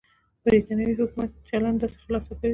برېټانوي 0.45 0.93
حکومت 0.99 1.29
چلند 1.49 1.77
داسې 1.81 1.97
خلاصه 2.05 2.31
کوي. 2.39 2.49